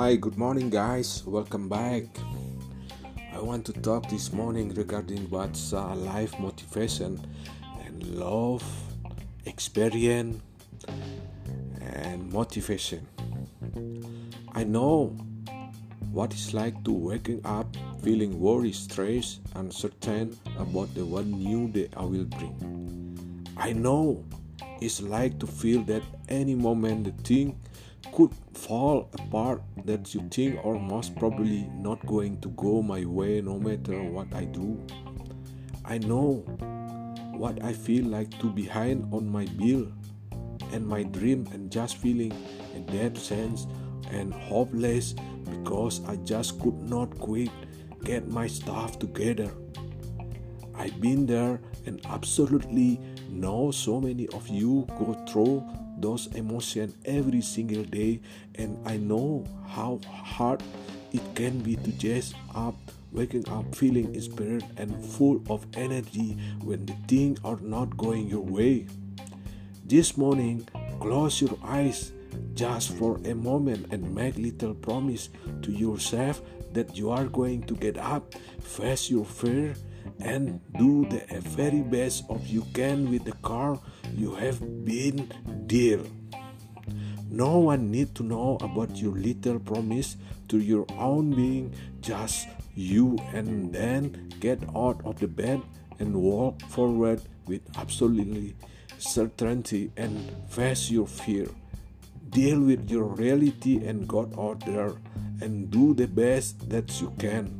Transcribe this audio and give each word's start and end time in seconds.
Hi, 0.00 0.14
good 0.14 0.38
morning, 0.38 0.70
guys. 0.70 1.24
Welcome 1.26 1.68
back. 1.68 2.04
I 3.34 3.40
want 3.40 3.66
to 3.66 3.72
talk 3.72 4.08
this 4.08 4.32
morning 4.32 4.72
regarding 4.74 5.28
what's 5.28 5.72
uh, 5.72 5.92
life 5.96 6.38
motivation 6.38 7.20
and 7.84 8.04
love, 8.14 8.62
experience, 9.44 10.40
and 11.80 12.32
motivation. 12.32 13.08
I 14.52 14.62
know 14.62 15.16
what 16.12 16.32
it's 16.32 16.54
like 16.54 16.84
to 16.84 16.92
waking 16.92 17.40
up 17.44 17.66
feeling 18.00 18.38
worried, 18.38 18.76
stressed, 18.76 19.40
uncertain 19.56 20.38
about 20.60 20.94
the 20.94 21.04
one 21.04 21.32
new 21.32 21.66
day 21.66 21.88
I 21.96 22.04
will 22.04 22.24
bring. 22.24 23.44
I 23.56 23.72
know 23.72 24.24
it's 24.80 25.02
like 25.02 25.40
to 25.40 25.48
feel 25.48 25.82
that 25.90 26.04
any 26.28 26.54
moment 26.54 27.04
the 27.04 27.22
thing 27.24 27.58
could 28.12 28.32
fall 28.54 29.08
apart 29.14 29.62
that 29.84 30.14
you 30.14 30.26
think 30.30 30.64
are 30.64 30.78
most 30.78 31.16
probably 31.16 31.68
not 31.74 32.04
going 32.06 32.40
to 32.40 32.48
go 32.50 32.82
my 32.82 33.04
way 33.04 33.40
no 33.40 33.58
matter 33.58 34.02
what 34.02 34.32
I 34.34 34.44
do. 34.44 34.84
I 35.84 35.98
know 35.98 36.44
what 37.36 37.62
I 37.62 37.72
feel 37.72 38.04
like 38.04 38.30
to 38.40 38.50
be 38.50 38.62
behind 38.62 39.12
on 39.12 39.28
my 39.28 39.46
bill 39.46 39.86
and 40.72 40.86
my 40.86 41.02
dream 41.02 41.48
and 41.52 41.70
just 41.70 41.96
feeling 41.96 42.32
a 42.74 42.80
dead 42.80 43.16
sense 43.16 43.66
and 44.10 44.32
hopeless 44.34 45.14
because 45.50 46.04
I 46.06 46.16
just 46.16 46.60
could 46.60 46.78
not 46.82 47.18
quit 47.18 47.50
get 48.04 48.28
my 48.28 48.46
stuff 48.46 48.98
together. 48.98 49.50
I've 50.74 51.00
been 51.00 51.26
there 51.26 51.60
and 51.86 52.00
absolutely 52.06 53.00
know 53.28 53.70
so 53.70 54.00
many 54.00 54.28
of 54.28 54.48
you 54.48 54.86
go 54.98 55.14
through 55.28 55.66
those 56.00 56.26
emotions 56.28 56.94
every 57.04 57.40
single 57.40 57.84
day 57.84 58.20
and 58.54 58.78
I 58.86 58.96
know 58.96 59.44
how 59.66 60.00
hard 60.10 60.62
it 61.12 61.22
can 61.34 61.60
be 61.60 61.76
to 61.76 61.92
just 61.92 62.34
up 62.54 62.76
waking 63.12 63.48
up 63.48 63.74
feeling 63.74 64.14
inspired 64.14 64.64
and 64.76 64.92
full 65.04 65.42
of 65.48 65.66
energy 65.74 66.36
when 66.62 66.84
the 66.86 66.94
things 67.06 67.38
are 67.44 67.58
not 67.62 67.96
going 67.96 68.28
your 68.28 68.44
way. 68.44 68.86
This 69.84 70.16
morning, 70.16 70.68
close 71.00 71.40
your 71.40 71.56
eyes 71.64 72.12
just 72.54 72.92
for 72.92 73.18
a 73.24 73.34
moment 73.34 73.86
and 73.90 74.14
make 74.14 74.36
little 74.36 74.74
promise 74.74 75.30
to 75.62 75.72
yourself 75.72 76.42
that 76.74 76.96
you 76.96 77.10
are 77.10 77.24
going 77.24 77.62
to 77.62 77.74
get 77.74 77.96
up, 77.96 78.34
face 78.60 79.10
your 79.10 79.24
fear, 79.24 79.74
and 80.20 80.60
do 80.78 81.06
the 81.06 81.22
very 81.40 81.82
best 81.82 82.24
of 82.28 82.46
you 82.46 82.64
can 82.74 83.10
with 83.10 83.24
the 83.24 83.32
car 83.42 83.78
you 84.14 84.34
have 84.34 84.60
been 84.84 85.32
dear. 85.66 86.00
No 87.30 87.58
one 87.58 87.90
need 87.90 88.14
to 88.16 88.22
know 88.22 88.56
about 88.60 88.96
your 88.96 89.12
little 89.12 89.58
promise 89.58 90.16
to 90.48 90.58
your 90.58 90.86
own 90.98 91.34
being, 91.34 91.74
just 92.00 92.48
you, 92.74 93.18
and 93.34 93.72
then 93.72 94.32
get 94.40 94.58
out 94.74 95.00
of 95.04 95.20
the 95.20 95.28
bed 95.28 95.60
and 95.98 96.14
walk 96.14 96.60
forward 96.62 97.20
with 97.46 97.60
absolutely 97.76 98.54
certainty 98.98 99.90
and 99.96 100.30
face 100.48 100.90
your 100.90 101.06
fear. 101.06 101.48
Deal 102.30 102.60
with 102.60 102.90
your 102.90 103.04
reality 103.04 103.84
and 103.86 104.08
got 104.08 104.36
out 104.38 104.64
there 104.64 104.92
and 105.40 105.70
do 105.70 105.94
the 105.94 106.06
best 106.06 106.68
that 106.70 107.00
you 107.00 107.12
can. 107.18 107.57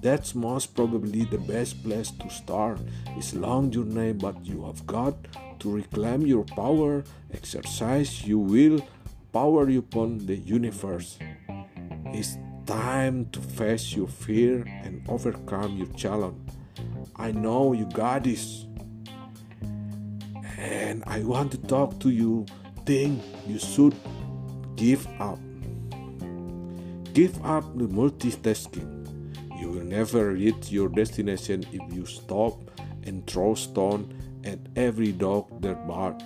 That's 0.00 0.34
most 0.34 0.74
probably 0.74 1.24
the 1.24 1.38
best 1.38 1.82
place 1.82 2.10
to 2.10 2.30
start. 2.30 2.78
It's 3.16 3.34
long 3.34 3.70
journey, 3.70 4.12
but 4.12 4.46
you 4.46 4.64
have 4.66 4.86
got 4.86 5.14
to 5.58 5.70
reclaim 5.70 6.26
your 6.26 6.44
power, 6.44 7.02
exercise 7.32 8.24
your 8.24 8.44
will, 8.44 8.80
power 9.32 9.68
upon 9.70 10.26
the 10.26 10.36
universe. 10.36 11.18
It's 12.06 12.38
time 12.64 13.26
to 13.32 13.40
face 13.40 13.94
your 13.94 14.08
fear 14.08 14.62
and 14.84 15.02
overcome 15.08 15.76
your 15.76 15.88
challenge. 15.96 16.38
I 17.16 17.32
know 17.32 17.72
you 17.72 17.86
got 17.86 18.24
this. 18.24 18.66
And 20.58 21.02
I 21.06 21.20
want 21.20 21.50
to 21.52 21.58
talk 21.58 21.98
to 22.00 22.10
you. 22.10 22.46
Think 22.86 23.22
you 23.46 23.58
should 23.58 23.94
give 24.76 25.06
up. 25.20 25.38
Give 27.12 27.34
up 27.44 27.64
the 27.76 27.86
multitasking. 27.86 28.97
You 29.58 29.70
will 29.70 29.84
never 29.84 30.32
reach 30.32 30.70
your 30.70 30.88
destination 30.88 31.66
if 31.72 31.92
you 31.92 32.06
stop 32.06 32.70
and 33.02 33.26
throw 33.26 33.54
stone 33.54 34.14
at 34.44 34.58
every 34.76 35.12
dog 35.12 35.60
that 35.62 35.86
bark. 35.88 36.20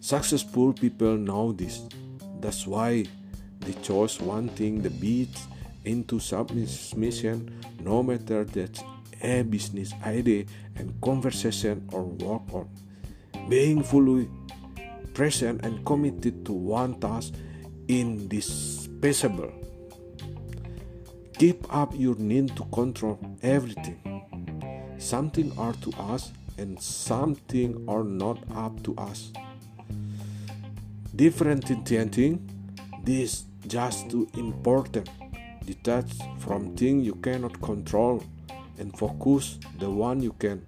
Successful 0.00 0.72
people 0.72 1.16
know 1.16 1.52
this. 1.52 1.82
That's 2.40 2.66
why 2.66 3.04
they 3.60 3.72
chose 3.82 4.20
one 4.20 4.48
thing 4.50 4.82
the 4.82 4.90
beat 4.90 5.36
into 5.84 6.18
submission 6.18 7.62
no 7.80 8.02
matter 8.02 8.44
that 8.44 8.82
a 9.22 9.42
business 9.42 9.92
idea 10.04 10.44
and 10.76 11.00
conversation 11.00 11.88
or 11.92 12.02
work 12.02 12.42
on. 12.52 12.68
Being 13.48 13.82
fully 13.82 14.28
present 15.14 15.64
and 15.64 15.84
committed 15.86 16.44
to 16.46 16.52
one 16.52 17.00
task 17.00 17.32
indispensable. 17.88 19.52
Keep 21.38 21.66
up 21.74 21.92
your 21.94 22.14
need 22.14 22.56
to 22.56 22.64
control 22.72 23.18
everything. 23.42 24.00
Something 24.96 25.52
are 25.58 25.74
to 25.74 25.92
us 25.98 26.32
and 26.56 26.80
something 26.80 27.84
are 27.86 28.04
not 28.04 28.38
up 28.54 28.82
to 28.84 28.96
us. 28.96 29.32
Differentiating 31.14 32.40
this 33.04 33.44
just 33.66 34.08
too 34.08 34.26
important. 34.38 35.10
Detach 35.66 36.10
from 36.38 36.74
things 36.74 37.04
you 37.04 37.16
cannot 37.16 37.60
control 37.60 38.24
and 38.78 38.96
focus 38.96 39.58
the 39.78 39.90
one 39.90 40.22
you 40.22 40.32
can. 40.38 40.64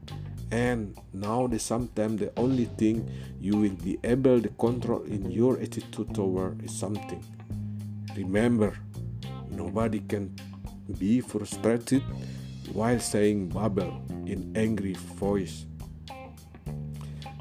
And 0.51 0.99
now 1.15 1.47
the 1.47 1.59
sometimes 1.59 2.21
the 2.21 2.31
only 2.39 2.67
thing 2.67 3.11
you 3.41 3.57
will 3.57 3.77
be 3.83 3.99
able 4.05 4.43
to 4.43 4.51
control 4.51 5.03
in 5.05 5.31
your 5.31 5.59
attitude 5.59 6.15
toward 6.15 6.63
is 6.63 6.79
something. 6.79 7.25
Remember, 8.15 8.77
nobody 9.51 10.01
can 10.01 10.37
be 10.99 11.21
frustrated 11.21 12.03
while 12.73 12.99
saying 13.01 13.49
bubble 13.49 14.03
in 14.27 14.53
angry 14.57 14.95
voice. 14.95 15.67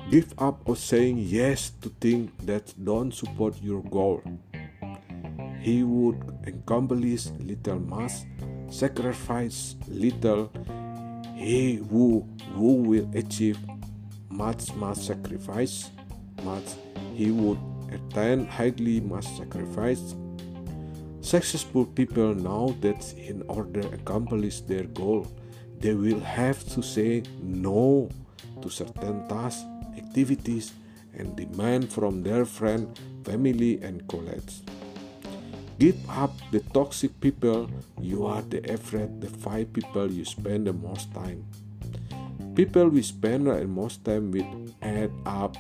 Give 0.10 0.34
up 0.38 0.62
or 0.66 0.76
saying 0.76 1.18
yes 1.20 1.72
to 1.82 1.90
things 2.00 2.32
that 2.44 2.74
don't 2.84 3.14
support 3.14 3.62
your 3.62 3.84
goal. 3.84 4.22
He 5.60 5.84
would 5.84 6.24
accomplish 6.48 7.28
little 7.40 7.80
must 7.80 8.26
sacrifice 8.70 9.76
little. 9.88 10.50
He 11.36 11.76
who, 11.76 12.26
who 12.56 12.84
will 12.84 13.10
achieve 13.14 13.60
much 14.30 14.74
must 14.76 15.06
sacrifice 15.08 15.92
much. 16.44 16.64
He 17.14 17.32
would 17.32 17.60
attain 17.92 18.46
highly 18.48 19.02
must 19.02 19.36
sacrifice. 19.38 20.16
Successful 21.28 21.86
people 21.86 22.34
know 22.34 22.74
that 22.80 23.04
in 23.20 23.44
order 23.50 23.82
to 23.82 23.92
accomplish 23.92 24.62
their 24.62 24.86
goal, 24.86 25.28
they 25.78 25.94
will 25.94 26.22
have 26.22 26.64
to 26.70 26.82
say 26.82 27.22
no 27.44 28.08
to 28.62 28.70
certain 28.70 29.28
tasks 29.28 29.66
activities 29.98 30.72
and 31.18 31.36
demand 31.36 31.92
from 31.92 32.24
their 32.24 32.46
friend, 32.46 32.98
family, 33.26 33.78
and 33.84 34.08
colleagues. 34.08 34.64
Give 35.80 36.00
up 36.10 36.32
the 36.52 36.62
toxic 36.72 37.12
people 37.20 37.70
you 38.00 38.26
are 38.26 38.42
the 38.44 38.64
afraid 38.72 39.20
the 39.20 39.28
five 39.28 39.74
people 39.74 40.10
you 40.10 40.24
spend 40.24 40.66
the 40.66 40.72
most 40.72 41.14
time. 41.14 41.44
People 42.56 42.88
we 42.88 43.02
spend 43.02 43.48
the 43.48 43.68
most 43.68 44.06
time 44.06 44.32
with 44.32 44.48
add 44.82 45.12
up 45.26 45.58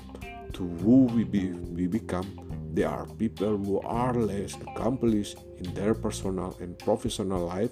to 0.53 0.63
who 0.79 1.11
we, 1.11 1.25
be, 1.25 1.51
we 1.75 1.87
become. 1.87 2.46
They 2.77 2.83
are 2.83 3.07
people 3.17 3.57
who 3.57 3.81
are 3.81 4.13
less 4.13 4.53
accomplished 4.53 5.41
in 5.57 5.73
their 5.73 5.95
personal 5.95 6.55
and 6.61 6.77
professional 6.77 7.47
life. 7.47 7.71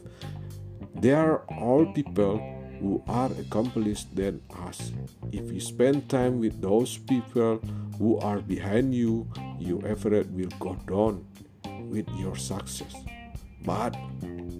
They 0.97 1.13
are 1.13 1.45
all 1.61 1.85
people 1.93 2.41
who 2.81 3.03
are 3.07 3.29
accomplished 3.37 4.15
than 4.15 4.41
us. 4.65 4.91
If 5.31 5.53
you 5.53 5.61
spend 5.61 6.09
time 6.09 6.39
with 6.39 6.59
those 6.59 6.97
people 6.97 7.61
who 7.99 8.17
are 8.17 8.41
behind 8.41 8.95
you, 8.95 9.29
your 9.59 9.85
effort 9.85 10.25
will 10.31 10.49
go 10.57 10.73
down 10.89 11.21
with 11.85 12.09
your 12.17 12.35
success. 12.35 12.97
But 13.61 13.93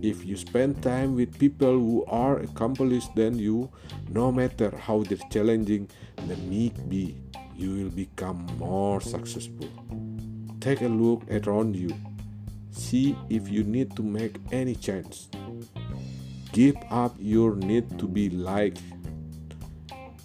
if 0.04 0.24
you 0.24 0.38
spend 0.38 0.84
time 0.84 1.16
with 1.16 1.40
people 1.40 1.74
who 1.74 2.06
are 2.06 2.38
accomplished 2.38 3.16
than 3.16 3.40
you, 3.40 3.72
no 4.14 4.32
matter 4.32 4.70
how 4.78 5.02
challenging 5.34 5.90
the 6.30 6.38
may 6.38 6.70
be, 6.88 7.18
you 7.58 7.74
will 7.74 7.90
become 7.90 8.46
more 8.60 9.02
successful. 9.02 10.05
Take 10.66 10.82
a 10.82 10.88
look 10.88 11.22
around 11.30 11.76
you. 11.76 11.94
See 12.72 13.16
if 13.30 13.48
you 13.48 13.64
need 13.64 13.96
to 13.98 14.02
make 14.02 14.38
any 14.52 14.74
change. 14.74 15.28
Give 16.54 16.76
up 16.90 17.14
your 17.20 17.56
need 17.56 18.00
to 18.00 18.08
be 18.08 18.32
liked. 18.32 18.82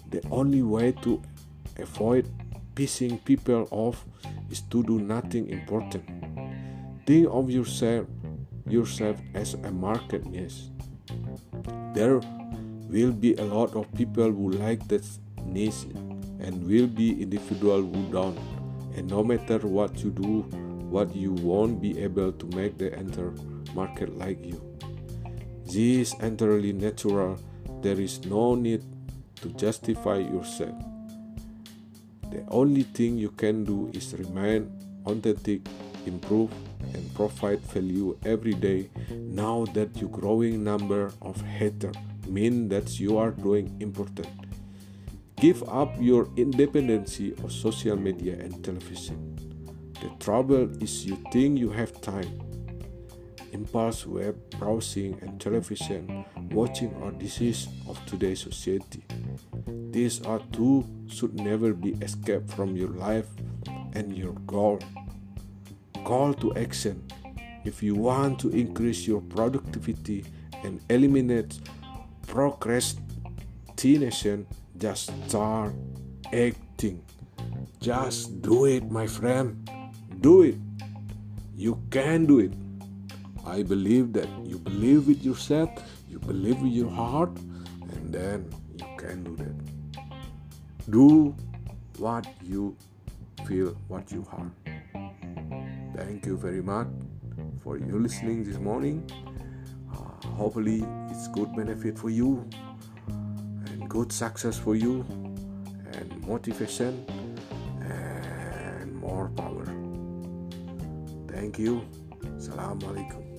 The 0.09 0.23
only 0.31 0.63
way 0.63 0.93
to 1.03 1.21
avoid 1.77 2.27
pissing 2.73 3.23
people 3.23 3.67
off 3.69 4.03
is 4.49 4.61
to 4.73 4.81
do 4.81 4.97
nothing 4.97 5.47
important. 5.47 6.09
think 7.05 7.27
of 7.29 7.51
yourself 7.51 8.07
yourself 8.65 9.17
as 9.35 9.53
a 9.53 9.69
market 9.69 10.25
niche. 10.25 10.71
There 11.93 12.19
will 12.89 13.11
be 13.11 13.35
a 13.35 13.45
lot 13.45 13.75
of 13.75 13.93
people 13.93 14.31
who 14.31 14.49
like 14.57 14.87
that 14.87 15.05
niche 15.45 15.85
and 16.39 16.65
will 16.65 16.87
be 16.87 17.21
individual 17.21 17.83
who 17.83 18.09
don't. 18.09 18.60
And 18.95 19.09
no 19.09 19.23
matter 19.23 19.59
what 19.59 20.03
you 20.03 20.11
do, 20.11 20.41
what 20.91 21.15
you 21.15 21.33
won't 21.33 21.81
be 21.81 21.97
able 21.99 22.33
to 22.33 22.45
make 22.55 22.77
the 22.77 22.93
enter 22.97 23.33
market 23.73 24.17
like 24.17 24.43
you. 24.45 24.59
This 25.65 26.13
is 26.13 26.19
entirely 26.19 26.73
natural. 26.73 27.39
There 27.81 27.99
is 27.99 28.25
no 28.25 28.55
need 28.55 28.83
to 29.41 29.49
justify 29.49 30.17
yourself. 30.17 30.75
The 32.29 32.43
only 32.49 32.83
thing 32.83 33.17
you 33.17 33.29
can 33.29 33.63
do 33.63 33.89
is 33.93 34.13
remain 34.13 34.71
authentic, 35.05 35.61
improve, 36.05 36.51
and 36.93 37.13
provide 37.15 37.61
value 37.61 38.17
every 38.25 38.53
day. 38.53 38.89
Now 39.09 39.65
that 39.73 39.95
your 39.97 40.09
growing 40.09 40.63
number 40.63 41.11
of 41.21 41.41
haters 41.41 41.95
mean 42.27 42.69
that 42.69 42.99
you 42.99 43.17
are 43.17 43.31
doing 43.31 43.75
important. 43.79 44.27
Give 45.41 45.63
up 45.67 45.95
your 45.99 46.29
independency 46.37 47.33
of 47.43 47.51
social 47.51 47.95
media 47.95 48.33
and 48.33 48.63
television. 48.63 49.35
The 49.99 50.11
trouble 50.23 50.69
is 50.83 51.03
you 51.03 51.15
think 51.31 51.57
you 51.57 51.71
have 51.71 51.99
time. 51.99 52.39
Impulse 53.51 54.05
web 54.05 54.37
browsing 54.59 55.17
and 55.23 55.41
television 55.41 56.25
watching 56.51 56.93
are 57.01 57.09
disease 57.09 57.67
of 57.89 57.99
today's 58.05 58.41
society. 58.41 59.03
These 59.89 60.21
are 60.27 60.41
two 60.53 60.85
should 61.07 61.33
never 61.33 61.73
be 61.73 61.93
escaped 62.03 62.51
from 62.51 62.77
your 62.77 62.89
life 62.89 63.25
and 63.93 64.15
your 64.15 64.33
goal. 64.45 64.79
Call 66.05 66.35
to 66.35 66.55
action. 66.55 67.03
If 67.65 67.81
you 67.81 67.95
want 67.95 68.37
to 68.41 68.49
increase 68.49 69.07
your 69.07 69.21
productivity 69.21 70.23
and 70.63 70.79
eliminate 70.87 71.59
procrastination, 72.27 74.45
just 74.81 75.11
start 75.29 75.73
acting. 76.33 77.05
Just 77.79 78.41
do 78.41 78.65
it, 78.65 78.89
my 78.89 79.05
friend. 79.05 79.69
Do 80.21 80.41
it. 80.41 80.55
You 81.55 81.79
can 81.91 82.25
do 82.25 82.39
it. 82.39 82.53
I 83.45 83.61
believe 83.61 84.11
that 84.13 84.27
you 84.43 84.57
believe 84.57 85.07
with 85.07 85.23
yourself, 85.23 85.69
you 86.09 86.17
believe 86.17 86.59
with 86.61 86.71
your 86.71 86.89
heart, 86.89 87.29
and 87.91 88.11
then 88.11 88.49
you 88.75 88.87
can 88.97 89.23
do 89.23 89.35
that. 89.35 89.53
Do 90.89 91.35
what 91.99 92.25
you 92.41 92.75
feel, 93.45 93.77
what 93.87 94.11
you 94.11 94.25
are. 94.33 94.49
Thank 95.95 96.25
you 96.25 96.37
very 96.37 96.63
much 96.63 96.87
for 97.63 97.77
your 97.77 97.99
listening 97.99 98.43
this 98.43 98.57
morning. 98.57 99.05
Uh, 99.93 100.27
hopefully, 100.29 100.83
it's 101.11 101.27
good 101.27 101.55
benefit 101.55 101.99
for 101.99 102.09
you 102.09 102.49
good 103.91 104.09
success 104.13 104.57
for 104.57 104.73
you 104.73 105.03
and 105.91 106.25
motivation 106.25 107.05
and 107.83 108.95
more 108.95 109.27
power. 109.35 109.67
Thank 111.27 111.59
you. 111.59 111.83
Assalamualaikum. 112.39 113.30